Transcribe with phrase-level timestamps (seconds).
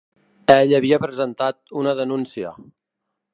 [0.53, 2.55] Ell havia presentat una denúncia.